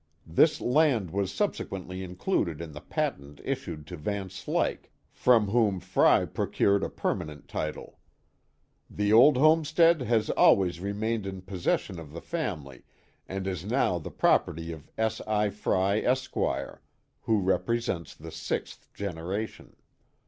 This 0.25 0.59
land 0.59 1.11
was 1.11 1.31
subsequently 1.31 2.03
included 2.03 2.59
in 2.59 2.71
the 2.71 2.81
patent 2.81 3.39
issued 3.43 3.85
to 3.85 3.97
Van 3.97 4.29
Slyck, 4.29 4.89
from 5.11 5.49
whom 5.49 5.79
Frey 5.79 6.25
procured 6.25 6.83
a 6.83 6.89
])ermanent 6.89 7.45
title. 7.45 7.99
The 8.89 9.13
old 9.13 9.37
homestead 9.37 10.01
has 10.01 10.31
always 10.31 10.79
remained 10.79 11.27
in 11.27 11.43
possession 11.43 11.99
of 11.99 12.13
the 12.13 12.19
family 12.21 12.81
and 13.27 13.45
is 13.45 13.63
now 13.63 13.99
the 13.99 14.09
property 14.09 14.71
of 14.71 14.89
S. 14.97 15.21
L. 15.27 15.51
Frey, 15.51 16.03
Esq., 16.03 16.33
who 16.33 17.39
represents 17.39 18.15
the 18.15 18.31
sixth 18.31 18.91
generation. 18.95 19.75